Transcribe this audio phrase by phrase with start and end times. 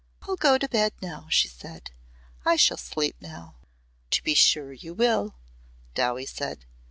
[0.23, 1.91] "I'll go to bed again," she said.
[2.43, 3.57] "I shall sleep now."
[4.09, 5.35] "To be sure you will,"
[5.93, 6.65] Dowie said.